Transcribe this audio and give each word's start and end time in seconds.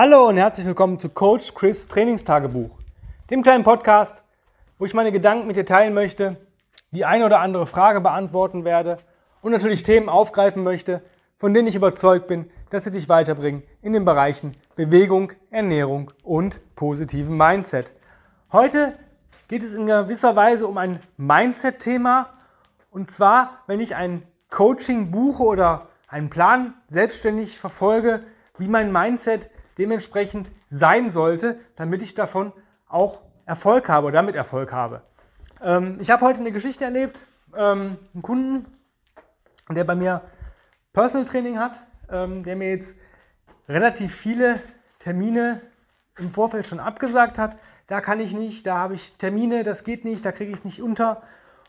Hallo 0.00 0.28
und 0.28 0.36
herzlich 0.36 0.64
willkommen 0.64 0.96
zu 0.96 1.08
Coach 1.08 1.54
Chris 1.54 1.88
Trainingstagebuch, 1.88 2.78
dem 3.30 3.42
kleinen 3.42 3.64
Podcast, 3.64 4.22
wo 4.78 4.84
ich 4.84 4.94
meine 4.94 5.10
Gedanken 5.10 5.48
mit 5.48 5.56
dir 5.56 5.66
teilen 5.66 5.92
möchte, 5.92 6.36
die 6.92 7.04
eine 7.04 7.26
oder 7.26 7.40
andere 7.40 7.66
Frage 7.66 8.00
beantworten 8.00 8.64
werde 8.64 8.98
und 9.42 9.50
natürlich 9.50 9.82
Themen 9.82 10.08
aufgreifen 10.08 10.62
möchte, 10.62 11.02
von 11.36 11.52
denen 11.52 11.66
ich 11.66 11.74
überzeugt 11.74 12.28
bin, 12.28 12.48
dass 12.70 12.84
sie 12.84 12.92
dich 12.92 13.08
weiterbringen 13.08 13.64
in 13.82 13.92
den 13.92 14.04
Bereichen 14.04 14.52
Bewegung, 14.76 15.32
Ernährung 15.50 16.12
und 16.22 16.60
positiven 16.76 17.36
Mindset. 17.36 17.92
Heute 18.52 18.96
geht 19.48 19.64
es 19.64 19.74
in 19.74 19.86
gewisser 19.86 20.36
Weise 20.36 20.68
um 20.68 20.78
ein 20.78 21.00
Mindset-Thema 21.16 22.34
und 22.92 23.10
zwar, 23.10 23.64
wenn 23.66 23.80
ich 23.80 23.96
ein 23.96 24.22
Coaching 24.48 25.10
buche 25.10 25.42
oder 25.42 25.88
einen 26.06 26.30
Plan 26.30 26.74
selbstständig 26.88 27.58
verfolge, 27.58 28.22
wie 28.58 28.68
mein 28.68 28.92
Mindset 28.92 29.50
dementsprechend 29.78 30.50
sein 30.70 31.10
sollte, 31.10 31.58
damit 31.76 32.02
ich 32.02 32.14
davon 32.14 32.52
auch 32.88 33.22
Erfolg 33.46 33.88
habe 33.88 34.08
oder 34.08 34.16
damit 34.16 34.34
Erfolg 34.34 34.72
habe. 34.72 35.02
Ähm, 35.62 35.98
ich 36.00 36.10
habe 36.10 36.24
heute 36.24 36.40
eine 36.40 36.52
Geschichte 36.52 36.84
erlebt, 36.84 37.24
ähm, 37.56 37.96
einen 38.14 38.22
Kunden, 38.22 38.66
der 39.70 39.84
bei 39.84 39.94
mir 39.94 40.22
Personal 40.92 41.26
Training 41.26 41.58
hat, 41.58 41.80
ähm, 42.10 42.42
der 42.44 42.56
mir 42.56 42.70
jetzt 42.70 42.98
relativ 43.68 44.14
viele 44.14 44.60
Termine 44.98 45.60
im 46.18 46.30
Vorfeld 46.30 46.66
schon 46.66 46.80
abgesagt 46.80 47.38
hat. 47.38 47.56
Da 47.86 48.00
kann 48.00 48.20
ich 48.20 48.34
nicht, 48.34 48.66
da 48.66 48.78
habe 48.78 48.94
ich 48.94 49.14
Termine, 49.14 49.62
das 49.62 49.84
geht 49.84 50.04
nicht, 50.04 50.24
da 50.24 50.32
kriege 50.32 50.50
ich 50.50 50.58
es 50.58 50.64
nicht 50.64 50.82
unter. 50.82 51.22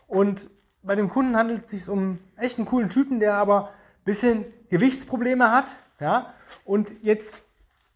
Und 0.06 0.50
bei 0.82 0.94
dem 0.96 1.08
Kunden 1.08 1.36
handelt 1.36 1.64
es 1.64 1.70
sich 1.70 1.88
um 1.88 2.18
echt 2.36 2.58
einen 2.58 2.66
coolen 2.66 2.90
Typen, 2.90 3.20
der 3.20 3.34
aber 3.34 3.68
ein 3.68 4.04
bisschen 4.04 4.44
Gewichtsprobleme 4.70 5.50
hat 5.50 5.76
ja, 6.00 6.32
und 6.64 6.90
jetzt 7.02 7.38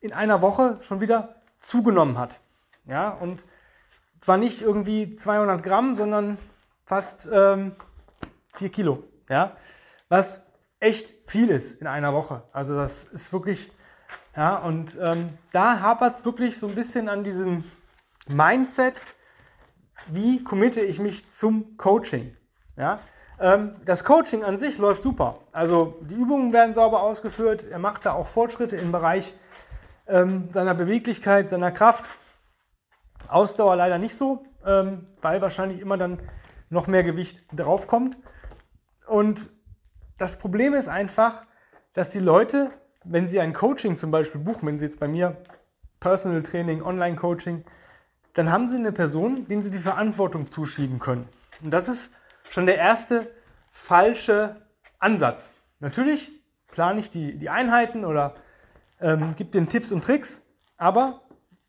in 0.05 0.13
einer 0.13 0.43
Woche 0.43 0.79
schon 0.83 1.01
wieder 1.01 1.37
zugenommen 1.61 2.19
hat. 2.19 2.41
Ja, 2.85 3.09
und 3.09 3.43
zwar 4.21 4.37
nicht 4.37 4.61
irgendwie 4.61 5.15
200 5.15 5.63
Gramm, 5.63 5.95
sondern 5.95 6.37
fast 6.85 7.27
ähm, 7.33 7.75
4 8.53 8.69
Kilo. 8.69 9.05
Ja, 9.31 9.57
was 10.11 10.47
echt 10.79 11.15
viel 11.27 11.49
ist 11.49 11.81
in 11.81 11.87
einer 11.87 12.13
Woche. 12.13 12.43
Also 12.53 12.77
das 12.77 13.05
ist 13.05 13.33
wirklich, 13.33 13.73
ja, 14.37 14.57
und 14.57 14.99
ähm, 15.01 15.31
da 15.53 15.81
hapert 15.81 16.17
es 16.17 16.25
wirklich 16.27 16.59
so 16.59 16.69
ein 16.69 16.75
bisschen 16.75 17.09
an 17.09 17.25
diesem 17.25 17.65
Mindset, 18.29 19.01
wie 20.09 20.45
committe 20.45 20.83
ich 20.83 21.01
mich 21.01 21.33
zum 21.33 21.79
Coaching. 21.79 22.37
Ja, 22.77 23.01
ähm, 23.41 23.77
das 23.87 24.05
Coaching 24.05 24.45
an 24.45 24.59
sich 24.59 24.77
läuft 24.77 25.03
super. 25.03 25.39
Also 25.53 25.99
die 26.03 26.15
Übungen 26.15 26.53
werden 26.53 26.75
sauber 26.75 27.03
ausgeführt. 27.03 27.67
Er 27.71 27.79
macht 27.79 28.05
da 28.05 28.13
auch 28.13 28.27
Fortschritte 28.27 28.77
im 28.77 28.93
Bereich 28.93 29.33
ähm, 30.07 30.49
seiner 30.53 30.75
Beweglichkeit, 30.75 31.49
seiner 31.49 31.73
Kraft. 31.73 32.11
Ausdauer 33.29 33.77
leider 33.77 33.99
nicht 33.99 34.17
so, 34.17 34.45
ähm, 34.65 35.07
weil 35.23 35.41
wahrscheinlich 35.41 35.81
immer 35.81 35.97
dann 35.97 36.21
noch 36.71 36.87
mehr 36.87 37.03
Gewicht 37.03 37.43
draufkommt. 37.53 38.17
Und 39.07 39.49
das 40.19 40.39
Problem 40.39 40.75
ist 40.75 40.89
einfach, 40.89 41.45
dass 41.93 42.11
die 42.11 42.19
Leute, 42.19 42.71
wenn 43.05 43.29
sie 43.29 43.41
ein 43.41 43.53
Coaching 43.53 43.97
zum 43.97 44.11
Beispiel 44.11 44.41
buchen, 44.41 44.67
wenn 44.67 44.79
sie 44.79 44.87
jetzt 44.87 45.01
bei 45.01 45.09
mir 45.09 45.37
Personal 46.01 46.43
Training, 46.43 46.83
Online 46.83 47.17
Coaching, 47.17 47.65
dann 48.35 48.51
haben 48.51 48.69
sie 48.69 48.77
eine 48.77 48.93
Person, 48.93 49.47
denen 49.47 49.63
sie 49.63 49.71
die 49.71 49.79
Verantwortung 49.79 50.51
zuschieben 50.51 50.99
können. 50.99 51.29
Und 51.63 51.71
das 51.71 51.89
ist 51.89 52.13
schon 52.51 52.67
der 52.67 52.77
erste 52.77 53.31
falsche 53.71 54.57
Ansatz. 54.99 55.55
Natürlich 55.81 56.31
plane 56.69 57.01
ich 57.01 57.11
die, 57.11 57.39
die 57.39 57.49
Einheiten 57.49 58.05
oder 58.05 58.35
ähm, 59.05 59.37
gebe 59.37 59.51
den 59.51 59.69
Tipps 59.69 59.93
und 59.93 60.03
Tricks, 60.03 60.43
aber 60.79 61.21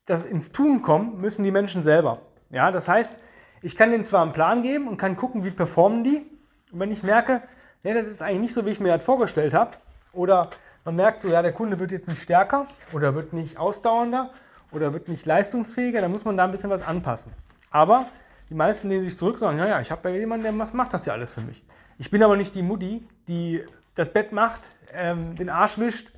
das 0.05 0.23
ins 0.23 0.51
Tun 0.51 0.81
kommen 0.81 1.19
müssen 1.19 1.43
die 1.43 1.51
Menschen 1.51 1.83
selber. 1.83 2.21
Ja, 2.49 2.71
das 2.71 2.87
heißt, 2.87 3.17
ich 3.61 3.75
kann 3.75 3.91
denen 3.91 4.05
zwar 4.05 4.21
einen 4.21 4.31
Plan 4.31 4.63
geben 4.63 4.87
und 4.87 4.97
kann 4.97 5.17
gucken, 5.17 5.43
wie 5.43 5.51
performen 5.51 6.03
die. 6.03 6.25
Und 6.71 6.79
wenn 6.79 6.91
ich 6.91 7.03
merke, 7.03 7.41
nee, 7.83 7.93
das 7.93 8.07
ist 8.07 8.21
eigentlich 8.21 8.39
nicht 8.39 8.53
so, 8.53 8.65
wie 8.65 8.69
ich 8.69 8.79
mir 8.79 8.95
das 8.95 9.03
vorgestellt 9.03 9.53
habe, 9.53 9.71
oder 10.13 10.49
man 10.85 10.95
merkt 10.95 11.21
so, 11.21 11.27
ja, 11.27 11.41
der 11.41 11.51
Kunde 11.51 11.77
wird 11.79 11.91
jetzt 11.91 12.07
nicht 12.07 12.21
stärker 12.21 12.67
oder 12.93 13.15
wird 13.15 13.33
nicht 13.33 13.57
ausdauernder 13.57 14.29
oder 14.71 14.93
wird 14.93 15.09
nicht 15.09 15.25
leistungsfähiger, 15.25 15.99
dann 15.99 16.11
muss 16.11 16.23
man 16.23 16.37
da 16.37 16.45
ein 16.45 16.51
bisschen 16.51 16.69
was 16.69 16.81
anpassen. 16.81 17.33
Aber 17.69 18.05
die 18.49 18.53
meisten 18.53 18.87
lehnen 18.87 19.03
sich 19.03 19.17
zurück 19.17 19.33
und 19.33 19.39
sagen, 19.39 19.57
ja, 19.57 19.67
ja, 19.67 19.81
ich 19.81 19.91
habe 19.91 20.09
ja 20.09 20.15
jemanden, 20.15 20.43
der 20.43 20.51
macht, 20.53 20.73
macht, 20.73 20.93
das 20.93 21.05
ja 21.05 21.13
alles 21.13 21.33
für 21.33 21.41
mich. 21.41 21.63
Ich 21.97 22.11
bin 22.11 22.23
aber 22.23 22.37
nicht 22.37 22.55
die 22.55 22.61
Mutti, 22.61 23.05
die 23.27 23.63
das 23.95 24.13
Bett 24.13 24.31
macht, 24.31 24.61
ähm, 24.93 25.35
den 25.35 25.49
Arsch 25.49 25.77
wischt 25.79 26.14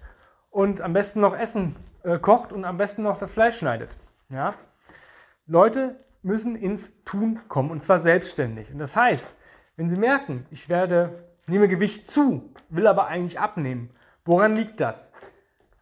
und 0.57 0.81
am 0.81 0.91
besten 0.91 1.21
noch 1.21 1.37
Essen 1.37 1.75
äh, 2.01 2.17
kocht 2.17 2.51
und 2.51 2.65
am 2.65 2.77
besten 2.77 3.03
noch 3.03 3.19
das 3.19 3.31
Fleisch 3.31 3.59
schneidet. 3.59 3.95
Ja? 4.29 4.55
Leute 5.45 6.03
müssen 6.23 6.55
ins 6.55 7.03
Tun 7.03 7.41
kommen 7.47 7.69
und 7.69 7.83
zwar 7.83 7.99
selbstständig. 7.99 8.71
Und 8.71 8.79
das 8.79 8.95
heißt, 8.95 9.37
wenn 9.75 9.87
sie 9.87 9.97
merken, 9.97 10.47
ich 10.49 10.67
werde, 10.67 11.25
nehme 11.45 11.67
Gewicht 11.67 12.07
zu, 12.07 12.55
will 12.69 12.87
aber 12.87 13.05
eigentlich 13.05 13.39
abnehmen, 13.39 13.91
woran 14.25 14.55
liegt 14.55 14.79
das? 14.79 15.13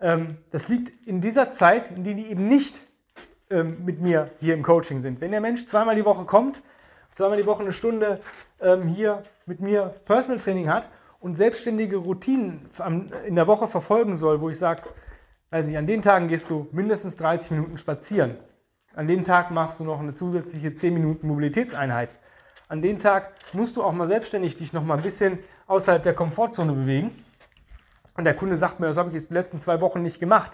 Ähm, 0.02 0.40
das 0.52 0.68
liegt 0.68 1.08
in 1.08 1.22
dieser 1.22 1.52
Zeit, 1.52 1.92
in 1.92 2.04
der 2.04 2.16
die 2.16 2.28
eben 2.28 2.50
nicht 2.50 2.82
ähm, 3.50 3.86
mit 3.86 4.02
mir 4.02 4.32
hier 4.42 4.56
im 4.56 4.62
Coaching 4.62 5.00
sind. 5.00 5.22
Wenn 5.22 5.32
der 5.32 5.40
Mensch 5.40 5.66
zweimal 5.68 5.96
die 5.96 6.04
Woche 6.04 6.26
kommt, 6.26 6.62
zweimal 7.14 7.38
die 7.38 7.46
Woche 7.46 7.64
eine 7.64 7.72
Stunde 7.72 8.20
ähm, 8.60 8.90
hier 8.90 9.24
mit 9.46 9.62
mir 9.62 9.96
Personal 10.04 10.42
Training 10.42 10.68
hat 10.70 10.90
und 11.26 11.34
selbstständige 11.34 11.98
Routinen 11.98 12.70
in 13.26 13.34
der 13.34 13.48
Woche 13.48 13.66
verfolgen 13.66 14.16
soll, 14.16 14.42
wo 14.42 14.50
ich 14.52 14.60
sage, 14.60 14.84
weiß 15.50 15.66
nicht, 15.66 15.76
an 15.76 15.88
den 15.88 16.04
Tagen 16.04 16.28
gehst 16.28 16.52
du 16.52 16.68
mindestens 16.72 17.18
30 17.18 17.50
Minuten 17.50 17.80
spazieren. 17.80 18.38
An 18.94 19.08
dem 19.08 19.24
Tag 19.24 19.50
machst 19.50 19.80
du 19.80 19.86
noch 19.86 20.00
eine 20.00 20.14
zusätzliche 20.14 20.76
10 20.76 20.94
Minuten 20.94 21.26
Mobilitätseinheit. 21.26 22.16
An 22.68 22.84
dem 22.84 23.00
Tag 23.00 23.32
musst 23.54 23.76
du 23.76 23.82
auch 23.82 23.92
mal 23.92 24.06
selbstständig 24.06 24.56
dich 24.56 24.72
noch 24.72 24.84
mal 24.84 24.98
ein 24.98 25.04
bisschen 25.04 25.40
außerhalb 25.66 26.04
der 26.04 26.14
Komfortzone 26.14 26.74
bewegen. 26.74 27.10
Und 28.16 28.26
der 28.26 28.36
Kunde 28.36 28.56
sagt 28.56 28.80
mir, 28.80 28.86
das 28.86 28.98
habe 28.98 29.10
ich 29.10 29.16
jetzt 29.16 29.32
die 29.32 29.34
letzten 29.34 29.60
zwei 29.60 29.82
Wochen 29.82 30.04
nicht 30.04 30.20
gemacht. 30.20 30.52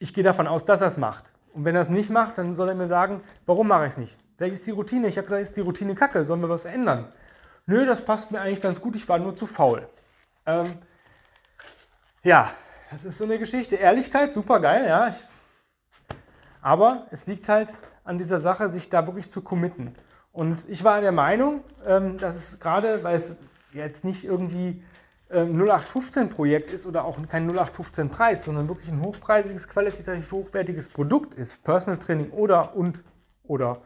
Ich 0.00 0.12
gehe 0.12 0.24
davon 0.24 0.48
aus, 0.48 0.64
dass 0.64 0.80
er 0.80 0.88
es 0.88 0.96
macht. 0.96 1.30
Und 1.52 1.64
wenn 1.64 1.76
er 1.76 1.82
es 1.82 1.88
nicht 1.88 2.10
macht, 2.10 2.36
dann 2.36 2.56
soll 2.56 2.68
er 2.68 2.74
mir 2.74 2.88
sagen, 2.88 3.20
warum 3.46 3.68
mache 3.68 3.84
ich 3.84 3.92
es 3.92 3.96
nicht? 3.96 4.18
Vielleicht 4.36 4.54
ist 4.54 4.66
die 4.66 4.72
Routine, 4.72 5.06
ich 5.06 5.18
habe 5.18 5.26
gesagt, 5.26 5.40
ist 5.40 5.56
die 5.56 5.60
Routine 5.60 5.94
kacke, 5.94 6.24
sollen 6.24 6.40
wir 6.40 6.48
was 6.48 6.64
ändern? 6.64 7.12
Nö, 7.66 7.86
das 7.86 8.04
passt 8.04 8.30
mir 8.30 8.40
eigentlich 8.40 8.60
ganz 8.60 8.80
gut, 8.80 8.96
ich 8.96 9.08
war 9.08 9.18
nur 9.18 9.36
zu 9.36 9.46
faul. 9.46 9.88
Ähm, 10.46 10.78
ja, 12.24 12.50
das 12.90 13.04
ist 13.04 13.18
so 13.18 13.24
eine 13.24 13.38
Geschichte. 13.38 13.76
Ehrlichkeit, 13.76 14.32
super 14.32 14.60
geil, 14.60 14.86
ja. 14.86 15.08
Ich, 15.08 15.22
aber 16.60 17.06
es 17.10 17.26
liegt 17.26 17.48
halt 17.48 17.74
an 18.04 18.18
dieser 18.18 18.38
Sache, 18.38 18.68
sich 18.68 18.88
da 18.88 19.06
wirklich 19.06 19.30
zu 19.30 19.42
committen. 19.42 19.94
Und 20.32 20.68
ich 20.68 20.82
war 20.82 21.00
der 21.00 21.12
Meinung, 21.12 21.62
ähm, 21.86 22.18
dass 22.18 22.36
es 22.36 22.58
gerade, 22.58 23.04
weil 23.04 23.16
es 23.16 23.36
jetzt 23.72 24.04
nicht 24.04 24.24
irgendwie 24.24 24.82
0815-Projekt 25.32 26.70
ähm, 26.70 26.74
ist 26.74 26.86
oder 26.86 27.04
auch 27.04 27.18
kein 27.28 27.50
0815-Preis, 27.50 28.44
sondern 28.44 28.68
wirklich 28.68 28.88
ein 28.90 29.00
hochpreisiges, 29.00 29.68
qualitativ 29.68 30.30
hochwertiges 30.30 30.88
Produkt 30.90 31.34
ist, 31.34 31.64
Personal 31.64 31.98
Training 31.98 32.30
oder 32.30 32.76
und 32.76 33.02
oder 33.44 33.82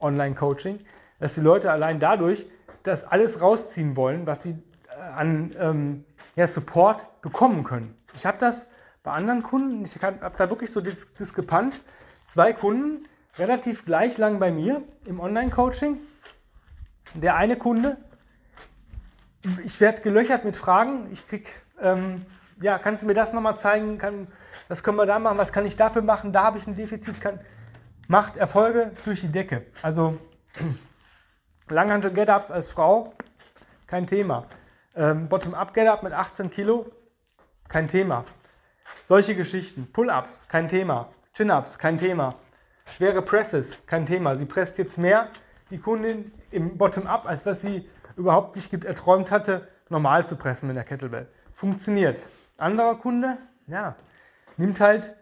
Online-Coaching, 0.00 0.80
dass 1.18 1.34
die 1.34 1.40
Leute 1.40 1.70
allein 1.70 1.98
dadurch 1.98 2.46
das 2.84 3.04
alles 3.04 3.40
rausziehen 3.40 3.96
wollen, 3.96 4.26
was 4.26 4.44
sie 4.44 4.62
äh, 4.88 5.00
an 5.00 5.54
ähm, 5.58 6.04
ja, 6.36 6.46
Support 6.46 7.20
bekommen 7.20 7.64
können. 7.64 7.96
Ich 8.14 8.24
habe 8.24 8.38
das 8.38 8.68
bei 9.02 9.10
anderen 9.10 9.42
Kunden, 9.42 9.84
ich 9.84 10.00
habe 10.00 10.32
da 10.36 10.48
wirklich 10.48 10.70
so 10.70 10.80
Dis 10.80 11.12
Diskrepanz. 11.14 11.84
Zwei 12.26 12.52
Kunden, 12.54 13.06
relativ 13.36 13.84
gleich 13.84 14.16
lang 14.16 14.38
bei 14.38 14.50
mir 14.50 14.82
im 15.06 15.20
Online-Coaching. 15.20 15.98
Der 17.14 17.36
eine 17.36 17.56
Kunde 17.56 17.98
ich 19.64 19.80
werde 19.80 20.02
gelöchert 20.02 20.44
mit 20.44 20.56
Fragen. 20.56 21.08
Ich 21.12 21.26
krieg, 21.26 21.50
ähm, 21.80 22.24
ja, 22.60 22.78
kannst 22.78 23.02
du 23.02 23.06
mir 23.06 23.14
das 23.14 23.32
nochmal 23.32 23.58
zeigen? 23.58 23.98
Kann, 23.98 24.28
was 24.68 24.82
können 24.82 24.96
wir 24.96 25.06
da 25.06 25.18
machen? 25.18 25.38
Was 25.38 25.52
kann 25.52 25.66
ich 25.66 25.76
dafür 25.76 26.02
machen? 26.02 26.32
Da 26.32 26.44
habe 26.44 26.58
ich 26.58 26.66
ein 26.66 26.76
Defizit. 26.76 27.20
Kann, 27.20 27.40
macht 28.08 28.36
Erfolge 28.36 28.92
durch 29.04 29.20
die 29.20 29.28
Decke. 29.28 29.66
Also 29.82 30.18
Langhantel 31.70 32.12
Get-Ups 32.12 32.50
als 32.50 32.68
Frau, 32.68 33.14
kein 33.86 34.06
Thema. 34.06 34.44
Ähm, 34.94 35.28
Bottom-Up 35.28 35.72
Get-Up 35.72 36.02
mit 36.02 36.12
18 36.12 36.50
Kilo, 36.50 36.86
kein 37.68 37.88
Thema. 37.88 38.24
Solche 39.04 39.34
Geschichten. 39.34 39.88
Pull-Ups, 39.90 40.42
kein 40.48 40.68
Thema. 40.68 41.08
Chin-Ups, 41.32 41.78
kein 41.78 41.96
Thema. 41.96 42.34
Schwere 42.86 43.22
Presses, 43.22 43.86
kein 43.86 44.04
Thema. 44.04 44.36
Sie 44.36 44.44
presst 44.44 44.76
jetzt 44.76 44.98
mehr, 44.98 45.28
die 45.70 45.78
Kundin, 45.78 46.32
im 46.50 46.76
Bottom-Up, 46.76 47.26
als 47.26 47.46
was 47.46 47.62
sie 47.62 47.88
überhaupt 48.16 48.52
sich 48.52 48.70
erträumt 48.72 49.30
hatte, 49.30 49.66
normal 49.88 50.26
zu 50.28 50.36
pressen 50.36 50.66
mit 50.66 50.76
der 50.76 50.84
Kettlebell. 50.84 51.28
Funktioniert. 51.52 52.22
Anderer 52.58 52.96
Kunde, 52.96 53.38
ja, 53.66 53.96
nimmt 54.58 54.80
halt 54.80 55.14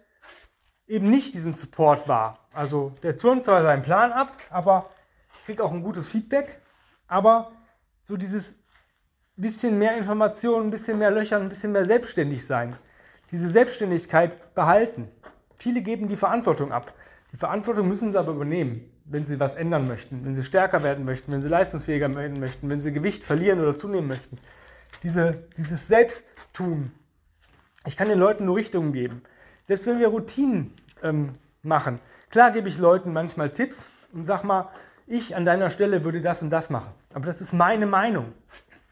eben 0.89 1.09
nicht 1.09 1.35
diesen 1.35 1.53
Support 1.53 2.09
wahr. 2.09 2.41
Also 2.53 2.93
der 3.03 3.17
turnt 3.17 3.45
zwar 3.45 3.63
seinen 3.63 3.83
Plan 3.83 4.13
ab, 4.13 4.33
aber 4.51 4.91
kriege 5.45 5.63
auch 5.63 5.73
ein 5.73 5.83
gutes 5.83 6.09
Feedback, 6.09 6.61
aber 7.07 7.53
so 8.03 8.17
dieses 8.17 8.63
bisschen 9.37 9.79
mehr 9.79 9.97
Informationen, 9.97 10.69
ein 10.69 10.71
bisschen 10.71 10.99
mehr 10.99 11.11
Löcher, 11.11 11.39
ein 11.39 11.49
bisschen 11.49 11.73
mehr 11.73 11.85
selbstständig 11.85 12.47
sein, 12.47 12.77
diese 13.31 13.49
Selbstständigkeit 13.49 14.55
behalten. 14.55 15.09
viele 15.57 15.81
geben 15.81 16.09
die 16.09 16.17
Verantwortung 16.17 16.73
ab. 16.73 16.93
Die 17.33 17.37
Verantwortung 17.37 17.89
müssen 17.89 18.13
sie 18.13 18.19
aber 18.19 18.33
übernehmen, 18.33 18.91
wenn 19.05 19.27
sie 19.27 19.39
was 19.41 19.55
ändern 19.55 19.87
möchten, 19.87 20.25
wenn 20.25 20.35
sie 20.35 20.43
stärker 20.43 20.83
werden 20.83 21.05
möchten, 21.05 21.33
wenn 21.33 21.41
sie 21.41 21.49
leistungsfähiger 21.49 22.15
werden 22.15 22.41
möchten, 22.41 22.69
wenn 22.69 22.83
sie 22.83 22.93
Gewicht 22.93 23.25
verlieren 23.25 23.61
oder 23.61 23.77
zunehmen 23.77 24.09
möchten. 24.09 24.39
Diese, 25.03 25.45
dieses 25.57 25.89
Selbsttun. 25.89 26.93
Ich 27.87 27.97
kann 27.97 28.09
den 28.09 28.19
Leuten 28.19 28.45
nur 28.45 28.57
Richtungen 28.57 28.93
geben. 28.93 29.23
Selbst 29.65 29.87
wenn 29.87 29.99
wir 29.99 30.09
Routinen 30.09 30.75
ähm, 31.03 31.37
machen. 31.63 32.01
Klar 32.31 32.51
gebe 32.51 32.69
ich 32.69 32.79
Leuten 32.79 33.13
manchmal 33.13 33.51
Tipps 33.51 33.87
und 34.13 34.25
sag 34.25 34.45
mal, 34.45 34.69
ich 35.07 35.37
an 35.37 35.45
deiner 35.45 35.71
Stelle 35.71 36.05
würde 36.05 36.21
das 36.21 36.43
und 36.43 36.51
das 36.51 36.71
machen. 36.71 36.91
Aber 37.15 37.27
das 37.27 37.41
ist 37.41 37.53
meine 37.53 37.87
Meinung. 37.87 38.33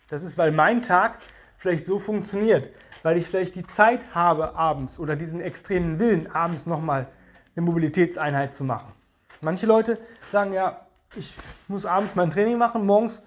Das 0.08 0.22
ist, 0.22 0.36
weil 0.38 0.52
mein 0.52 0.82
Tag 0.82 1.18
vielleicht 1.56 1.86
so 1.86 1.98
funktioniert, 1.98 2.68
weil 3.02 3.16
ich 3.16 3.26
vielleicht 3.26 3.54
die 3.54 3.66
Zeit 3.66 4.14
habe 4.14 4.54
abends 4.54 4.98
oder 4.98 5.16
diesen 5.16 5.40
extremen 5.40 5.98
Willen 5.98 6.30
abends 6.30 6.66
nochmal 6.66 7.06
eine 7.54 7.64
Mobilitätseinheit 7.64 8.54
zu 8.54 8.64
machen. 8.64 8.92
Manche 9.40 9.66
Leute 9.66 9.98
sagen 10.32 10.52
ja, 10.52 10.86
ich 11.16 11.36
muss 11.68 11.86
abends 11.86 12.14
mein 12.14 12.30
Training 12.30 12.58
machen, 12.58 12.86
morgens, 12.86 13.22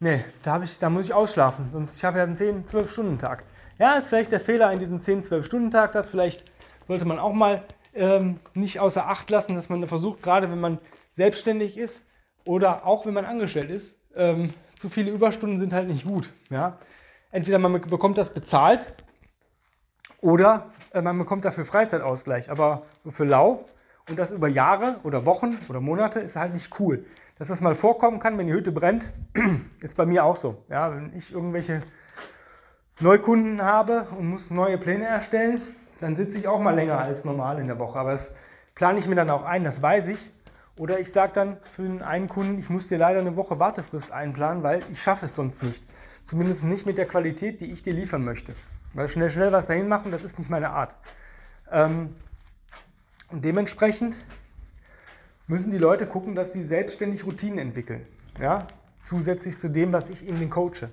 nee, 0.00 0.24
da, 0.42 0.62
ich, 0.62 0.78
da 0.78 0.90
muss 0.90 1.06
ich 1.06 1.14
ausschlafen, 1.14 1.70
sonst 1.72 1.96
ich 1.96 2.04
habe 2.04 2.18
ja 2.18 2.24
einen 2.24 2.36
10, 2.36 2.66
12 2.66 2.90
Stunden 2.90 3.18
Tag. 3.18 3.44
Ja, 3.78 3.94
ist 3.94 4.08
vielleicht 4.08 4.32
der 4.32 4.40
Fehler 4.40 4.72
in 4.72 4.78
diesem 4.78 5.00
10, 5.00 5.22
12 5.22 5.44
Stunden 5.46 5.70
Tag, 5.70 5.92
das 5.92 6.08
vielleicht 6.08 6.44
sollte 6.86 7.04
man 7.04 7.18
auch 7.18 7.32
mal 7.32 7.62
ähm, 7.94 8.40
nicht 8.54 8.80
außer 8.80 9.06
Acht 9.08 9.30
lassen, 9.30 9.54
dass 9.54 9.68
man 9.68 9.86
versucht, 9.86 10.22
gerade 10.22 10.50
wenn 10.50 10.60
man 10.60 10.78
selbstständig 11.12 11.76
ist 11.76 12.07
oder 12.48 12.86
auch 12.86 13.04
wenn 13.04 13.12
man 13.12 13.26
angestellt 13.26 13.68
ist, 13.68 14.00
ähm, 14.16 14.48
zu 14.74 14.88
viele 14.88 15.10
Überstunden 15.10 15.58
sind 15.58 15.74
halt 15.74 15.86
nicht 15.86 16.06
gut. 16.06 16.32
Ja? 16.48 16.78
Entweder 17.30 17.58
man 17.58 17.78
bekommt 17.78 18.16
das 18.16 18.32
bezahlt 18.32 18.90
oder 20.22 20.70
äh, 20.94 21.02
man 21.02 21.18
bekommt 21.18 21.44
dafür 21.44 21.66
Freizeitausgleich. 21.66 22.50
Aber 22.50 22.86
für 23.06 23.24
lau 23.24 23.66
und 24.08 24.18
das 24.18 24.32
über 24.32 24.48
Jahre 24.48 24.96
oder 25.02 25.26
Wochen 25.26 25.58
oder 25.68 25.82
Monate 25.82 26.20
ist 26.20 26.36
halt 26.36 26.54
nicht 26.54 26.80
cool. 26.80 27.02
Dass 27.36 27.48
das 27.48 27.60
mal 27.60 27.74
vorkommen 27.74 28.18
kann, 28.18 28.38
wenn 28.38 28.46
die 28.46 28.54
Hütte 28.54 28.72
brennt, 28.72 29.10
ist 29.82 29.98
bei 29.98 30.06
mir 30.06 30.24
auch 30.24 30.36
so. 30.36 30.64
Ja, 30.70 30.90
wenn 30.96 31.14
ich 31.14 31.30
irgendwelche 31.30 31.82
Neukunden 32.98 33.60
habe 33.60 34.06
und 34.18 34.26
muss 34.26 34.50
neue 34.50 34.78
Pläne 34.78 35.04
erstellen, 35.04 35.60
dann 36.00 36.16
sitze 36.16 36.38
ich 36.38 36.48
auch 36.48 36.60
mal 36.60 36.74
länger 36.74 36.98
als 36.98 37.26
normal 37.26 37.58
in 37.58 37.66
der 37.66 37.78
Woche. 37.78 37.98
Aber 37.98 38.12
das 38.12 38.34
plane 38.74 38.98
ich 38.98 39.06
mir 39.06 39.16
dann 39.16 39.28
auch 39.28 39.42
ein, 39.42 39.64
das 39.64 39.82
weiß 39.82 40.06
ich. 40.06 40.32
Oder 40.78 41.00
ich 41.00 41.10
sage 41.10 41.32
dann 41.34 41.56
für 41.72 41.82
den 41.82 42.02
einen 42.02 42.28
Kunden, 42.28 42.58
ich 42.58 42.70
muss 42.70 42.88
dir 42.88 42.98
leider 42.98 43.20
eine 43.20 43.36
Woche 43.36 43.58
Wartefrist 43.58 44.12
einplanen, 44.12 44.62
weil 44.62 44.82
ich 44.90 45.02
schaffe 45.02 45.26
es 45.26 45.34
sonst 45.34 45.62
nicht. 45.62 45.82
Zumindest 46.24 46.64
nicht 46.64 46.86
mit 46.86 46.98
der 46.98 47.06
Qualität, 47.06 47.60
die 47.60 47.72
ich 47.72 47.82
dir 47.82 47.92
liefern 47.92 48.24
möchte. 48.24 48.54
Weil 48.94 49.08
schnell, 49.08 49.30
schnell 49.30 49.52
was 49.52 49.66
dahin 49.66 49.88
machen, 49.88 50.10
das 50.12 50.24
ist 50.24 50.38
nicht 50.38 50.50
meine 50.50 50.70
Art. 50.70 50.94
Ähm, 51.70 52.14
und 53.30 53.44
dementsprechend 53.44 54.16
müssen 55.46 55.72
die 55.72 55.78
Leute 55.78 56.06
gucken, 56.06 56.34
dass 56.34 56.52
sie 56.52 56.62
selbstständig 56.62 57.26
Routinen 57.26 57.58
entwickeln. 57.58 58.06
Ja? 58.40 58.68
Zusätzlich 59.02 59.58
zu 59.58 59.68
dem, 59.68 59.92
was 59.92 60.10
ich 60.10 60.26
ihnen 60.26 60.48
coache. 60.48 60.90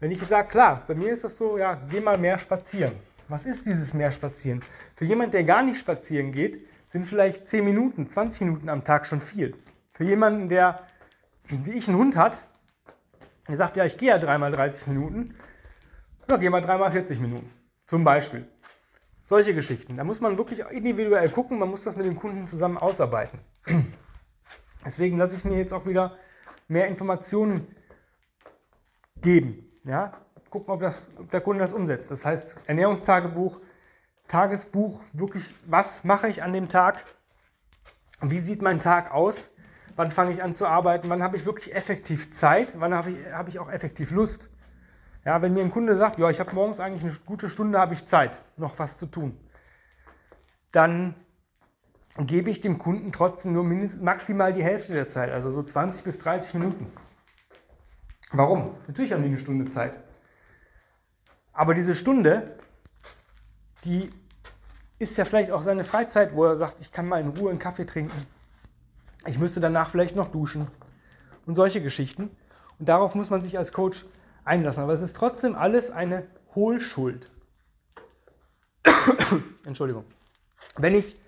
Wenn 0.00 0.10
ich 0.10 0.22
sage, 0.22 0.48
klar, 0.48 0.82
bei 0.86 0.94
mir 0.94 1.12
ist 1.12 1.24
das 1.24 1.36
so, 1.36 1.58
ja, 1.58 1.74
geh 1.90 2.00
mal 2.00 2.18
mehr 2.18 2.38
spazieren. 2.38 2.92
Was 3.28 3.46
ist 3.46 3.66
dieses 3.66 3.94
mehr 3.94 4.12
spazieren? 4.12 4.60
Für 4.94 5.04
jemanden, 5.04 5.32
der 5.32 5.44
gar 5.44 5.62
nicht 5.62 5.78
spazieren 5.78 6.32
geht, 6.32 6.66
sind 6.94 7.06
vielleicht 7.06 7.48
10 7.48 7.64
Minuten, 7.64 8.06
20 8.06 8.42
Minuten 8.42 8.68
am 8.68 8.84
Tag 8.84 9.04
schon 9.04 9.20
viel. 9.20 9.56
Für 9.94 10.04
jemanden, 10.04 10.48
der, 10.48 10.86
wie 11.48 11.72
ich, 11.72 11.88
einen 11.88 11.98
Hund 11.98 12.16
hat, 12.16 12.44
der 13.48 13.56
sagt, 13.56 13.76
ja, 13.76 13.84
ich 13.84 13.98
gehe 13.98 14.10
ja 14.10 14.18
dreimal 14.18 14.52
30 14.52 14.86
Minuten, 14.86 15.34
ja, 16.30 16.36
geh 16.36 16.48
mal 16.48 16.60
dreimal 16.60 16.92
40 16.92 17.18
Minuten. 17.18 17.50
Zum 17.86 18.04
Beispiel. 18.04 18.46
Solche 19.24 19.54
Geschichten. 19.54 19.96
Da 19.96 20.04
muss 20.04 20.20
man 20.20 20.38
wirklich 20.38 20.60
individuell 20.60 21.28
gucken, 21.30 21.58
man 21.58 21.68
muss 21.68 21.82
das 21.82 21.96
mit 21.96 22.06
dem 22.06 22.14
Kunden 22.14 22.46
zusammen 22.46 22.78
ausarbeiten. 22.78 23.40
Deswegen 24.84 25.18
lasse 25.18 25.34
ich 25.34 25.44
mir 25.44 25.58
jetzt 25.58 25.72
auch 25.72 25.86
wieder 25.86 26.16
mehr 26.68 26.86
Informationen 26.86 27.66
geben. 29.20 29.68
Ja? 29.82 30.12
Gucken, 30.48 30.72
ob, 30.72 30.80
das, 30.80 31.08
ob 31.18 31.28
der 31.32 31.40
Kunde 31.40 31.64
das 31.64 31.72
umsetzt. 31.72 32.12
Das 32.12 32.24
heißt, 32.24 32.60
Ernährungstagebuch, 32.68 33.58
Tagesbuch, 34.28 35.00
wirklich, 35.12 35.54
was 35.66 36.04
mache 36.04 36.28
ich 36.28 36.42
an 36.42 36.52
dem 36.52 36.68
Tag? 36.68 37.04
Wie 38.20 38.38
sieht 38.38 38.62
mein 38.62 38.80
Tag 38.80 39.12
aus? 39.12 39.54
Wann 39.96 40.10
fange 40.10 40.32
ich 40.32 40.42
an 40.42 40.54
zu 40.54 40.66
arbeiten? 40.66 41.08
Wann 41.08 41.22
habe 41.22 41.36
ich 41.36 41.46
wirklich 41.46 41.74
effektiv 41.74 42.32
Zeit? 42.32 42.74
Wann 42.80 42.94
habe 42.94 43.12
ich, 43.12 43.32
habe 43.32 43.50
ich 43.50 43.58
auch 43.58 43.70
effektiv 43.70 44.10
Lust? 44.10 44.48
Ja, 45.24 45.40
wenn 45.40 45.54
mir 45.54 45.62
ein 45.62 45.70
Kunde 45.70 45.96
sagt, 45.96 46.18
ja, 46.18 46.28
ich 46.28 46.40
habe 46.40 46.54
morgens 46.54 46.80
eigentlich 46.80 47.04
eine 47.04 47.14
gute 47.24 47.48
Stunde, 47.48 47.78
habe 47.78 47.94
ich 47.94 48.04
Zeit, 48.06 48.40
noch 48.56 48.78
was 48.78 48.98
zu 48.98 49.06
tun, 49.06 49.38
dann 50.72 51.14
gebe 52.18 52.50
ich 52.50 52.60
dem 52.60 52.78
Kunden 52.78 53.10
trotzdem 53.12 53.52
nur 53.52 53.64
maximal 53.64 54.52
die 54.52 54.62
Hälfte 54.62 54.92
der 54.92 55.08
Zeit, 55.08 55.30
also 55.30 55.50
so 55.50 55.62
20 55.62 56.04
bis 56.04 56.18
30 56.18 56.54
Minuten. 56.54 56.92
Warum? 58.32 58.74
Natürlich 58.86 59.12
haben 59.12 59.22
die 59.22 59.28
eine 59.28 59.38
Stunde 59.38 59.68
Zeit. 59.68 59.98
Aber 61.52 61.74
diese 61.74 61.94
Stunde, 61.94 62.58
die 63.84 64.10
ist 64.98 65.16
ja 65.16 65.24
vielleicht 65.24 65.50
auch 65.50 65.62
seine 65.62 65.84
Freizeit, 65.84 66.34
wo 66.34 66.44
er 66.44 66.56
sagt, 66.56 66.80
ich 66.80 66.92
kann 66.92 67.08
mal 67.08 67.20
in 67.20 67.28
Ruhe 67.28 67.50
einen 67.50 67.58
Kaffee 67.58 67.84
trinken. 67.84 68.26
Ich 69.26 69.38
müsste 69.38 69.60
danach 69.60 69.90
vielleicht 69.90 70.16
noch 70.16 70.28
duschen 70.28 70.68
und 71.46 71.54
solche 71.54 71.82
Geschichten. 71.82 72.30
Und 72.78 72.88
darauf 72.88 73.14
muss 73.14 73.30
man 73.30 73.42
sich 73.42 73.58
als 73.58 73.72
Coach 73.72 74.06
einlassen. 74.44 74.82
Aber 74.82 74.92
es 74.92 75.00
ist 75.00 75.16
trotzdem 75.16 75.54
alles 75.54 75.90
eine 75.90 76.26
Hohlschuld. 76.54 77.30
Entschuldigung. 79.66 80.04
Wenn 80.76 80.94
ich 80.94 81.18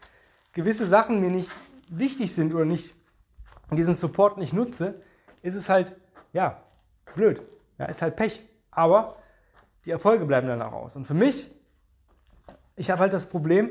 gewisse 0.52 0.86
Sachen 0.86 1.20
mir 1.20 1.30
nicht 1.30 1.50
wichtig 1.88 2.34
sind 2.34 2.54
oder 2.54 2.64
nicht 2.64 2.94
diesen 3.70 3.94
Support 3.94 4.38
nicht 4.38 4.52
nutze, 4.52 5.02
ist 5.42 5.54
es 5.54 5.68
halt, 5.68 5.94
ja, 6.32 6.62
blöd. 7.14 7.42
Ja, 7.78 7.86
ist 7.86 8.02
halt 8.02 8.16
Pech. 8.16 8.44
Aber 8.70 9.16
die 9.84 9.90
Erfolge 9.90 10.24
bleiben 10.24 10.46
dann 10.46 10.62
auch 10.62 10.72
aus. 10.72 10.96
Und 10.96 11.06
für 11.06 11.14
mich, 11.14 11.50
ich 12.76 12.90
habe 12.90 13.00
halt 13.00 13.12
das 13.12 13.26
Problem, 13.26 13.70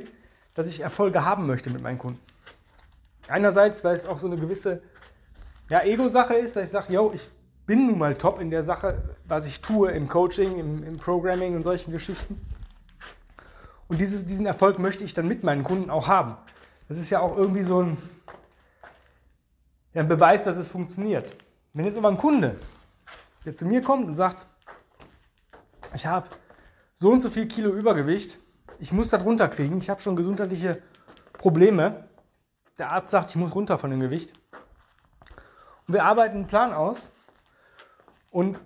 dass 0.55 0.67
ich 0.67 0.81
Erfolge 0.81 1.23
haben 1.23 1.45
möchte 1.45 1.69
mit 1.69 1.81
meinen 1.81 1.97
Kunden. 1.97 2.19
Einerseits, 3.27 3.83
weil 3.83 3.95
es 3.95 4.05
auch 4.05 4.17
so 4.17 4.27
eine 4.27 4.37
gewisse 4.37 4.81
ja, 5.69 5.83
Ego-Sache 5.83 6.35
ist, 6.35 6.55
dass 6.55 6.63
ich 6.63 6.69
sage, 6.69 6.93
yo, 6.93 7.11
ich 7.13 7.29
bin 7.65 7.87
nun 7.87 7.97
mal 7.97 8.15
top 8.15 8.39
in 8.39 8.51
der 8.51 8.63
Sache, 8.63 9.01
was 9.27 9.45
ich 9.45 9.61
tue 9.61 9.91
im 9.91 10.07
Coaching, 10.07 10.59
im, 10.59 10.83
im 10.83 10.97
Programming 10.97 11.55
und 11.55 11.63
solchen 11.63 11.91
Geschichten. 11.91 12.39
Und 13.87 13.99
dieses, 13.99 14.25
diesen 14.25 14.45
Erfolg 14.45 14.79
möchte 14.79 15.03
ich 15.03 15.13
dann 15.13 15.27
mit 15.27 15.43
meinen 15.43 15.63
Kunden 15.63 15.89
auch 15.89 16.07
haben. 16.07 16.37
Das 16.87 16.97
ist 16.97 17.09
ja 17.09 17.19
auch 17.19 17.35
irgendwie 17.35 17.63
so 17.63 17.81
ein, 17.81 17.97
ja, 19.93 20.01
ein 20.01 20.07
Beweis, 20.07 20.43
dass 20.43 20.57
es 20.57 20.69
funktioniert. 20.69 21.35
Wenn 21.73 21.85
jetzt 21.85 21.97
aber 21.97 22.09
ein 22.09 22.17
Kunde, 22.17 22.55
der 23.45 23.55
zu 23.55 23.65
mir 23.65 23.81
kommt 23.81 24.07
und 24.07 24.15
sagt, 24.15 24.45
ich 25.93 26.05
habe 26.05 26.29
so 26.93 27.11
und 27.11 27.21
so 27.21 27.29
viel 27.29 27.47
Kilo 27.47 27.71
Übergewicht, 27.71 28.39
ich 28.79 28.91
muss 28.91 29.09
das 29.09 29.23
runterkriegen, 29.23 29.77
ich 29.77 29.89
habe 29.89 30.01
schon 30.01 30.15
gesundheitliche 30.15 30.81
Probleme, 31.33 32.07
der 32.77 32.91
Arzt 32.91 33.11
sagt, 33.11 33.29
ich 33.29 33.35
muss 33.35 33.55
runter 33.55 33.77
von 33.77 33.89
dem 33.89 33.99
Gewicht. 33.99 34.33
Und 35.87 35.93
wir 35.93 36.03
arbeiten 36.03 36.37
einen 36.37 36.47
Plan 36.47 36.73
aus 36.73 37.11
und 38.31 38.59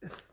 es 0.00 0.28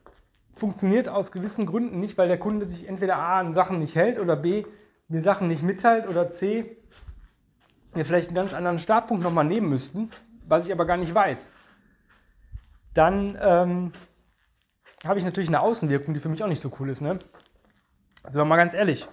funktioniert 0.56 1.10
aus 1.10 1.32
gewissen 1.32 1.66
Gründen 1.66 2.00
nicht, 2.00 2.18
weil 2.18 2.28
der 2.28 2.40
Kunde 2.40 2.66
sich 2.66 2.88
entweder 2.88 3.18
A 3.18 3.40
an 3.40 3.54
Sachen 3.54 3.80
nicht 3.80 3.96
hält 3.96 4.20
oder 4.20 4.36
B 4.36 4.66
mir 5.08 5.22
Sachen 5.22 5.48
nicht 5.48 5.64
mitteilt 5.64 6.08
oder 6.08 6.32
C 6.32 6.78
wir 7.94 8.06
vielleicht 8.06 8.30
einen 8.30 8.36
ganz 8.36 8.54
anderen 8.54 8.80
Startpunkt 8.80 9.24
nochmal 9.24 9.44
nehmen 9.44 9.70
müssten, 9.70 10.12
was 10.48 10.66
ich 10.66 10.72
aber 10.72 10.86
gar 10.86 10.98
nicht 10.98 11.14
weiß. 11.14 11.52
Dann 12.94 13.38
ähm, 13.42 13.92
habe 15.06 15.20
ich 15.20 15.26
natürlich 15.26 15.50
eine 15.50 15.62
Außenwirkung, 15.62 16.14
die 16.14 16.20
für 16.20 16.30
mich 16.30 16.44
auch 16.44 16.48
nicht 16.48 16.62
so 16.62 16.72
cool 16.80 16.90
ist. 16.90 17.02
Ne? 17.02 17.20
Also 18.24 18.46
mal 18.46 18.58
ganz 18.58 18.74
ehrlich, 18.74 19.08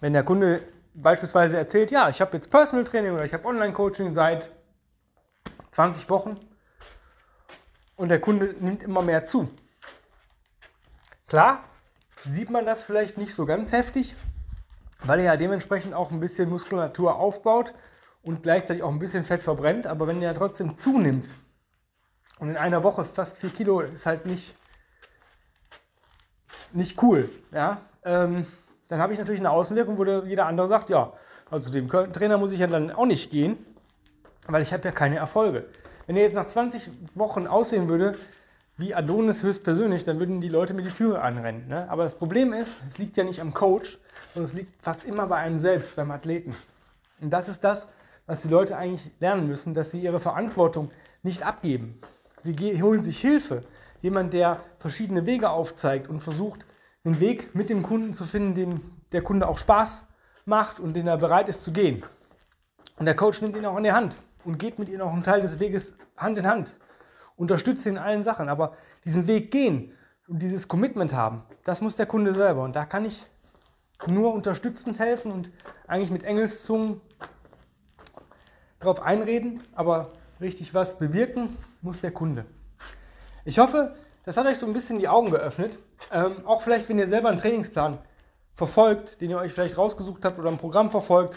wenn 0.00 0.12
der 0.12 0.24
Kunde 0.24 0.62
beispielsweise 0.94 1.56
erzählt, 1.56 1.90
ja, 1.90 2.08
ich 2.08 2.20
habe 2.20 2.36
jetzt 2.36 2.50
Personal 2.50 2.84
Training 2.84 3.12
oder 3.12 3.24
ich 3.24 3.32
habe 3.32 3.46
Online-Coaching 3.46 4.12
seit 4.12 4.50
20 5.70 6.10
Wochen 6.10 6.36
und 7.96 8.08
der 8.08 8.20
Kunde 8.20 8.54
nimmt 8.58 8.82
immer 8.82 9.02
mehr 9.02 9.24
zu. 9.24 9.48
Klar, 11.28 11.62
sieht 12.24 12.50
man 12.50 12.66
das 12.66 12.84
vielleicht 12.84 13.18
nicht 13.18 13.34
so 13.34 13.46
ganz 13.46 13.70
heftig, 13.72 14.16
weil 15.04 15.20
er 15.20 15.26
ja 15.26 15.36
dementsprechend 15.36 15.94
auch 15.94 16.10
ein 16.10 16.20
bisschen 16.20 16.48
Muskulatur 16.48 17.16
aufbaut 17.16 17.74
und 18.22 18.42
gleichzeitig 18.42 18.82
auch 18.82 18.90
ein 18.90 18.98
bisschen 18.98 19.24
Fett 19.24 19.42
verbrennt. 19.42 19.86
Aber 19.86 20.06
wenn 20.06 20.20
der 20.20 20.34
trotzdem 20.34 20.76
zunimmt 20.76 21.32
und 22.38 22.50
in 22.50 22.56
einer 22.56 22.82
Woche 22.82 23.04
fast 23.04 23.38
4 23.38 23.50
Kilo 23.50 23.80
ist 23.80 24.06
halt 24.06 24.26
nicht, 24.26 24.56
nicht 26.72 27.00
cool, 27.02 27.30
ja, 27.52 27.82
ähm, 28.08 28.46
dann 28.88 29.00
habe 29.00 29.12
ich 29.12 29.18
natürlich 29.18 29.40
eine 29.40 29.50
Außenwirkung, 29.50 29.98
wo 29.98 30.04
jeder 30.04 30.46
andere 30.46 30.66
sagt, 30.66 30.90
ja, 30.90 31.12
also 31.50 31.70
dem 31.70 31.88
Trainer 31.88 32.38
muss 32.38 32.52
ich 32.52 32.60
ja 32.60 32.66
dann 32.66 32.90
auch 32.90 33.06
nicht 33.06 33.30
gehen, 33.30 33.56
weil 34.46 34.62
ich 34.62 34.72
habe 34.72 34.82
ja 34.84 34.92
keine 34.92 35.16
Erfolge. 35.16 35.66
Wenn 36.06 36.16
er 36.16 36.22
jetzt 36.22 36.34
nach 36.34 36.46
20 36.46 36.90
Wochen 37.14 37.46
aussehen 37.46 37.88
würde 37.88 38.16
wie 38.78 38.94
Adonis 38.94 39.42
höchstpersönlich, 39.42 40.04
dann 40.04 40.18
würden 40.18 40.40
die 40.40 40.48
Leute 40.48 40.72
mir 40.72 40.82
die 40.82 40.90
Tür 40.90 41.22
anrennen. 41.22 41.68
Ne? 41.68 41.90
Aber 41.90 42.04
das 42.04 42.16
Problem 42.16 42.52
ist, 42.52 42.76
es 42.86 42.98
liegt 42.98 43.16
ja 43.16 43.24
nicht 43.24 43.40
am 43.40 43.52
Coach, 43.52 43.98
sondern 44.32 44.50
es 44.50 44.56
liegt 44.56 44.82
fast 44.82 45.04
immer 45.04 45.26
bei 45.26 45.36
einem 45.36 45.58
selbst, 45.58 45.96
beim 45.96 46.10
Athleten. 46.10 46.54
Und 47.20 47.30
das 47.30 47.48
ist 47.48 47.64
das, 47.64 47.88
was 48.26 48.42
die 48.42 48.48
Leute 48.48 48.76
eigentlich 48.76 49.10
lernen 49.20 49.48
müssen, 49.48 49.74
dass 49.74 49.90
sie 49.90 50.00
ihre 50.00 50.20
Verantwortung 50.20 50.90
nicht 51.22 51.44
abgeben. 51.44 52.00
Sie 52.36 52.54
holen 52.82 53.02
sich 53.02 53.20
Hilfe. 53.20 53.64
Jemand, 54.00 54.32
der 54.32 54.60
verschiedene 54.78 55.26
Wege 55.26 55.50
aufzeigt 55.50 56.08
und 56.08 56.20
versucht, 56.20 56.64
einen 57.08 57.20
Weg 57.20 57.54
mit 57.54 57.70
dem 57.70 57.82
Kunden 57.82 58.14
zu 58.14 58.24
finden, 58.24 58.54
den 58.54 58.80
der 59.12 59.22
Kunde 59.22 59.48
auch 59.48 59.58
Spaß 59.58 60.08
macht 60.44 60.80
und 60.80 60.94
den 60.94 61.06
er 61.06 61.18
bereit 61.18 61.48
ist 61.48 61.64
zu 61.64 61.72
gehen. 61.72 62.04
Und 62.96 63.06
der 63.06 63.14
Coach 63.14 63.40
nimmt 63.42 63.56
ihn 63.56 63.66
auch 63.66 63.76
in 63.76 63.84
die 63.84 63.92
Hand 63.92 64.18
und 64.44 64.58
geht 64.58 64.78
mit 64.78 64.88
ihm 64.88 65.00
auch 65.00 65.12
einen 65.12 65.22
Teil 65.22 65.40
des 65.40 65.60
Weges 65.60 65.96
Hand 66.16 66.38
in 66.38 66.46
Hand. 66.46 66.76
Unterstützt 67.36 67.86
ihn 67.86 67.92
in 67.92 67.98
allen 67.98 68.22
Sachen. 68.22 68.48
Aber 68.48 68.76
diesen 69.04 69.26
Weg 69.26 69.50
gehen 69.50 69.92
und 70.26 70.40
dieses 70.40 70.68
Commitment 70.68 71.14
haben, 71.14 71.42
das 71.64 71.80
muss 71.80 71.96
der 71.96 72.06
Kunde 72.06 72.34
selber. 72.34 72.64
Und 72.64 72.74
da 72.74 72.84
kann 72.84 73.04
ich 73.04 73.26
nur 74.06 74.32
unterstützend 74.32 74.98
helfen 74.98 75.32
und 75.32 75.50
eigentlich 75.86 76.10
mit 76.10 76.22
Engelszungen 76.22 77.00
darauf 78.78 79.02
einreden, 79.02 79.62
aber 79.74 80.12
richtig 80.40 80.74
was 80.74 80.98
bewirken 80.98 81.56
muss 81.82 82.00
der 82.00 82.12
Kunde. 82.12 82.44
Ich 83.44 83.58
hoffe, 83.58 83.96
das 84.24 84.36
hat 84.36 84.46
euch 84.46 84.58
so 84.58 84.66
ein 84.66 84.72
bisschen 84.72 84.98
die 84.98 85.08
Augen 85.08 85.30
geöffnet. 85.30 85.78
Ähm, 86.12 86.46
auch 86.46 86.62
vielleicht, 86.62 86.88
wenn 86.88 86.98
ihr 86.98 87.08
selber 87.08 87.28
einen 87.28 87.38
Trainingsplan 87.38 87.98
verfolgt, 88.54 89.20
den 89.20 89.30
ihr 89.30 89.38
euch 89.38 89.52
vielleicht 89.52 89.78
rausgesucht 89.78 90.24
habt 90.24 90.38
oder 90.38 90.50
ein 90.50 90.58
Programm 90.58 90.90
verfolgt. 90.90 91.36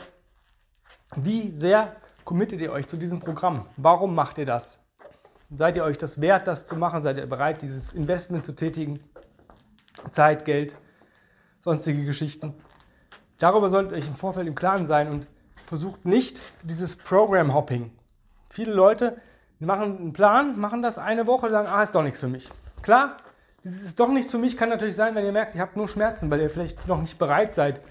Wie 1.15 1.51
sehr 1.51 1.95
committet 2.23 2.61
ihr 2.61 2.71
euch 2.71 2.87
zu 2.87 2.97
diesem 2.97 3.19
Programm? 3.19 3.67
Warum 3.77 4.15
macht 4.15 4.37
ihr 4.37 4.45
das? 4.45 4.79
Seid 5.53 5.75
ihr 5.75 5.83
euch 5.83 5.97
das 5.97 6.21
wert, 6.21 6.47
das 6.47 6.65
zu 6.65 6.75
machen? 6.75 7.01
Seid 7.01 7.17
ihr 7.17 7.27
bereit, 7.27 7.61
dieses 7.61 7.93
Investment 7.93 8.45
zu 8.45 8.55
tätigen? 8.55 9.01
Zeit, 10.11 10.45
Geld, 10.45 10.75
sonstige 11.59 12.05
Geschichten. 12.05 12.55
Darüber 13.37 13.69
solltet 13.69 13.91
ihr 13.91 13.97
euch 13.97 14.07
im 14.07 14.15
Vorfeld 14.15 14.47
im 14.47 14.55
Klaren 14.55 14.87
sein 14.87 15.09
und 15.09 15.27
versucht 15.65 16.05
nicht 16.05 16.41
dieses 16.63 16.95
Program-Hopping. 16.95 17.91
Viele 18.49 18.73
Leute 18.73 19.17
machen 19.59 19.97
einen 19.97 20.13
Plan, 20.13 20.59
machen 20.59 20.81
das 20.81 20.97
eine 20.97 21.27
Woche, 21.27 21.49
sagen, 21.49 21.67
ah, 21.67 21.83
ist 21.83 21.93
doch 21.93 22.03
nichts 22.03 22.19
für 22.19 22.27
mich. 22.27 22.49
Klar, 22.81 23.17
dieses 23.63 23.83
ist 23.83 23.99
doch 23.99 24.09
nichts 24.09 24.31
für 24.31 24.37
mich, 24.37 24.57
kann 24.57 24.69
natürlich 24.69 24.95
sein, 24.95 25.15
wenn 25.15 25.25
ihr 25.25 25.31
merkt, 25.31 25.55
ihr 25.55 25.61
habt 25.61 25.77
nur 25.77 25.87
Schmerzen, 25.87 26.29
weil 26.31 26.41
ihr 26.41 26.49
vielleicht 26.49 26.87
noch 26.87 26.99
nicht 26.99 27.17
bereit 27.17 27.53
seid 27.53 27.81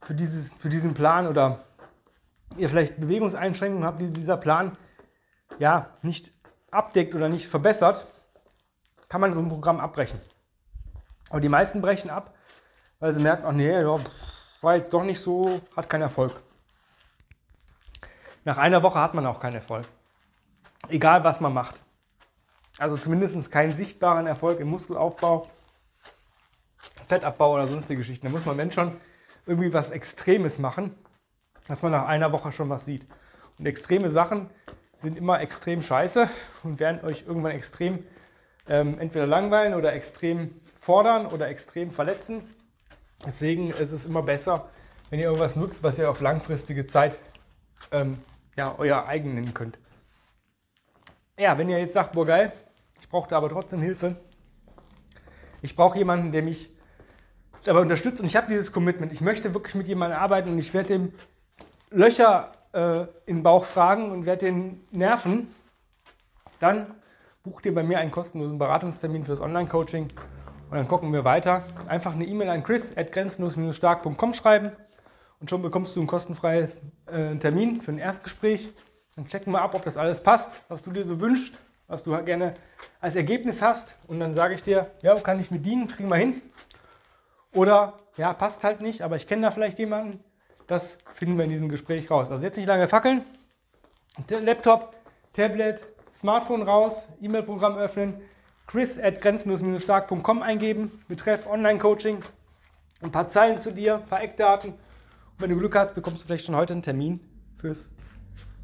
für, 0.00 0.14
dieses, 0.14 0.52
für 0.54 0.68
diesen 0.68 0.94
Plan 0.94 1.26
oder 1.26 1.64
ihr 2.56 2.68
vielleicht 2.68 2.98
Bewegungseinschränkungen 2.98 3.84
habt, 3.84 4.00
die 4.00 4.10
dieser 4.10 4.36
Plan 4.36 4.76
ja 5.58 5.90
nicht 6.02 6.32
abdeckt 6.70 7.14
oder 7.14 7.28
nicht 7.28 7.46
verbessert, 7.46 8.06
kann 9.08 9.20
man 9.20 9.34
so 9.34 9.40
ein 9.40 9.48
Programm 9.48 9.80
abbrechen. 9.80 10.20
Aber 11.30 11.40
die 11.40 11.48
meisten 11.48 11.82
brechen 11.82 12.10
ab, 12.10 12.34
weil 13.00 13.12
sie 13.12 13.20
merken, 13.20 13.44
ach 13.46 13.52
nee, 13.52 13.70
ja, 13.70 13.98
war 14.60 14.76
jetzt 14.76 14.92
doch 14.92 15.04
nicht 15.04 15.20
so, 15.20 15.60
hat 15.76 15.88
keinen 15.88 16.02
Erfolg. 16.02 16.32
Nach 18.44 18.58
einer 18.58 18.82
Woche 18.82 18.98
hat 18.98 19.14
man 19.14 19.26
auch 19.26 19.40
keinen 19.40 19.56
Erfolg. 19.56 19.84
Egal, 20.88 21.22
was 21.24 21.40
man 21.40 21.52
macht. 21.52 21.80
Also 22.78 22.96
zumindest 22.96 23.50
keinen 23.50 23.76
sichtbaren 23.76 24.26
Erfolg 24.26 24.60
im 24.60 24.68
Muskelaufbau, 24.68 25.48
Fettabbau 27.06 27.54
oder 27.54 27.66
sonstige 27.66 27.98
Geschichten. 27.98 28.26
Da 28.26 28.32
muss 28.32 28.46
man, 28.46 28.56
wenn 28.56 28.70
schon, 28.72 28.96
irgendwie 29.46 29.72
was 29.72 29.90
Extremes 29.90 30.58
machen, 30.58 30.94
dass 31.66 31.82
man 31.82 31.92
nach 31.92 32.06
einer 32.06 32.32
Woche 32.32 32.52
schon 32.52 32.68
was 32.68 32.84
sieht. 32.84 33.06
Und 33.58 33.66
extreme 33.66 34.10
Sachen 34.10 34.50
sind 34.98 35.16
immer 35.16 35.40
extrem 35.40 35.82
scheiße 35.82 36.28
und 36.62 36.78
werden 36.80 37.04
euch 37.04 37.24
irgendwann 37.26 37.52
extrem 37.52 38.04
ähm, 38.68 38.98
entweder 38.98 39.26
langweilen 39.26 39.74
oder 39.74 39.92
extrem 39.94 40.60
fordern 40.76 41.26
oder 41.26 41.48
extrem 41.48 41.90
verletzen. 41.90 42.54
Deswegen 43.26 43.70
ist 43.70 43.90
es 43.90 44.04
immer 44.04 44.22
besser, 44.22 44.68
wenn 45.10 45.18
ihr 45.18 45.26
irgendwas 45.26 45.56
nutzt, 45.56 45.82
was 45.82 45.98
ihr 45.98 46.10
auf 46.10 46.20
langfristige 46.20 46.86
Zeit 46.86 47.18
ähm, 47.90 48.18
ja, 48.56 48.74
euer 48.78 49.06
eigen 49.06 49.34
nennen 49.34 49.54
könnt. 49.54 49.78
Ja, 51.38 51.56
wenn 51.56 51.68
ihr 51.68 51.78
jetzt 51.78 51.94
sagt, 51.94 52.12
boah 52.12 52.26
geil, 52.26 52.52
ich 53.08 53.10
brauche 53.10 53.30
da 53.30 53.38
aber 53.38 53.48
trotzdem 53.48 53.80
Hilfe. 53.80 54.16
Ich 55.62 55.74
brauche 55.74 55.96
jemanden, 55.96 56.30
der 56.30 56.42
mich 56.42 56.68
dabei 57.64 57.80
unterstützt 57.80 58.20
und 58.20 58.26
ich 58.26 58.36
habe 58.36 58.48
dieses 58.48 58.70
Commitment. 58.70 59.14
Ich 59.14 59.22
möchte 59.22 59.54
wirklich 59.54 59.74
mit 59.76 59.88
jemandem 59.88 60.18
arbeiten 60.18 60.50
und 60.50 60.58
ich 60.58 60.74
werde 60.74 60.88
dem 60.88 61.14
Löcher 61.88 62.52
äh, 62.74 63.04
in 63.24 63.36
den 63.36 63.42
Bauch 63.42 63.64
fragen 63.64 64.12
und 64.12 64.26
werde 64.26 64.44
den 64.44 64.86
nerven, 64.90 65.48
dann 66.60 66.96
bucht 67.42 67.64
ihr 67.64 67.74
bei 67.74 67.82
mir 67.82 67.98
einen 67.98 68.10
kostenlosen 68.10 68.58
Beratungstermin 68.58 69.24
fürs 69.24 69.40
Online-Coaching 69.40 70.10
und 70.68 70.76
dann 70.76 70.86
gucken 70.86 71.10
wir 71.10 71.24
weiter. 71.24 71.64
Einfach 71.86 72.12
eine 72.12 72.26
E-Mail 72.26 72.50
an 72.50 72.62
chris 72.62 72.94
at 72.94 73.10
grenzenlos-stark.com 73.10 74.34
schreiben 74.34 74.72
und 75.40 75.48
schon 75.48 75.62
bekommst 75.62 75.96
du 75.96 76.02
ein 76.02 76.06
kostenfreies 76.06 76.82
äh, 77.06 77.36
Termin 77.36 77.80
für 77.80 77.90
ein 77.90 77.98
Erstgespräch. 77.98 78.68
Dann 79.16 79.26
checken 79.26 79.50
wir 79.54 79.62
ab, 79.62 79.74
ob 79.74 79.82
das 79.82 79.96
alles 79.96 80.22
passt, 80.22 80.60
was 80.68 80.82
du 80.82 80.90
dir 80.90 81.04
so 81.04 81.20
wünschst, 81.20 81.58
was 81.88 82.04
du 82.04 82.16
gerne 82.22 82.54
als 83.00 83.16
Ergebnis 83.16 83.60
hast. 83.60 83.96
Und 84.06 84.20
dann 84.20 84.34
sage 84.34 84.54
ich 84.54 84.62
dir, 84.62 84.90
ja, 85.02 85.18
kann 85.18 85.40
ich 85.40 85.50
mit 85.50 85.66
dienen, 85.66 85.88
kriegen 85.88 86.08
wir 86.08 86.16
hin. 86.16 86.40
Oder 87.52 87.98
ja, 88.16 88.32
passt 88.34 88.62
halt 88.62 88.82
nicht, 88.82 89.02
aber 89.02 89.16
ich 89.16 89.26
kenne 89.26 89.42
da 89.42 89.50
vielleicht 89.50 89.78
jemanden, 89.78 90.22
das 90.66 90.98
finden 91.14 91.38
wir 91.38 91.44
in 91.44 91.50
diesem 91.50 91.68
Gespräch 91.68 92.10
raus. 92.10 92.30
Also 92.30 92.44
jetzt 92.44 92.56
nicht 92.56 92.66
lange 92.66 92.86
fackeln. 92.88 93.24
Laptop, 94.30 94.94
Tablet, 95.32 95.82
Smartphone 96.12 96.62
raus, 96.62 97.08
E-Mail-Programm 97.20 97.78
öffnen, 97.78 98.20
chris 98.66 99.00
at 99.00 99.20
grenzenlos-stark.com 99.20 100.42
eingeben, 100.42 101.02
betreff 101.08 101.46
Online-Coaching, 101.46 102.22
ein 103.02 103.12
paar 103.12 103.28
Zeilen 103.28 103.60
zu 103.60 103.72
dir, 103.72 103.96
ein 103.96 104.04
paar 104.04 104.22
Eckdaten. 104.22 104.72
Und 104.72 104.78
wenn 105.38 105.50
du 105.50 105.56
Glück 105.56 105.74
hast, 105.74 105.94
bekommst 105.94 106.22
du 106.22 106.26
vielleicht 106.26 106.44
schon 106.44 106.56
heute 106.56 106.74
einen 106.74 106.82
Termin 106.82 107.20
fürs 107.56 107.88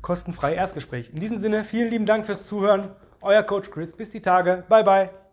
kostenfreie 0.03 0.57
Erstgespräch. 0.57 1.11
In 1.11 1.21
diesem 1.21 1.39
Sinne, 1.39 1.65
vielen 1.65 1.89
lieben 1.89 2.07
Dank 2.07 2.27
fürs 2.27 2.47
Zuhören. 2.47 2.91
Euer 3.25 3.43
Coach 3.43 3.71
Chris. 3.71 3.93
Bis 3.97 4.11
die 4.11 4.23
Tage. 4.23 4.65
Bye, 4.69 4.85
bye. 4.85 5.24